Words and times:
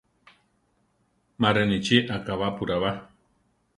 Ma 1.39 1.49
rinichí 1.55 1.97
akabápura 2.17 2.77
ba. 2.83 2.91